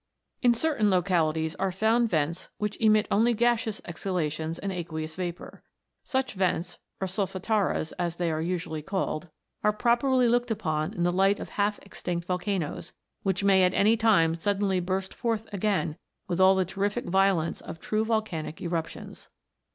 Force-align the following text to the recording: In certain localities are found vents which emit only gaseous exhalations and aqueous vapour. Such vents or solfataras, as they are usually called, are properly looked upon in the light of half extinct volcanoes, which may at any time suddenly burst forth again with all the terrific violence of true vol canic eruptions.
In 0.41 0.55
certain 0.55 0.89
localities 0.89 1.53
are 1.57 1.71
found 1.71 2.09
vents 2.09 2.49
which 2.57 2.75
emit 2.77 3.07
only 3.11 3.35
gaseous 3.35 3.83
exhalations 3.85 4.57
and 4.57 4.71
aqueous 4.73 5.13
vapour. 5.13 5.61
Such 6.03 6.33
vents 6.33 6.79
or 6.99 7.05
solfataras, 7.07 7.93
as 7.99 8.15
they 8.15 8.31
are 8.31 8.41
usually 8.41 8.81
called, 8.81 9.29
are 9.63 9.71
properly 9.71 10.27
looked 10.27 10.49
upon 10.49 10.95
in 10.95 11.03
the 11.03 11.11
light 11.11 11.39
of 11.39 11.49
half 11.49 11.77
extinct 11.83 12.25
volcanoes, 12.25 12.93
which 13.21 13.43
may 13.43 13.63
at 13.63 13.75
any 13.75 13.95
time 13.95 14.33
suddenly 14.33 14.79
burst 14.79 15.13
forth 15.13 15.47
again 15.53 15.97
with 16.27 16.41
all 16.41 16.55
the 16.55 16.65
terrific 16.65 17.05
violence 17.05 17.61
of 17.61 17.79
true 17.79 18.03
vol 18.03 18.23
canic 18.23 18.59
eruptions. 18.59 19.29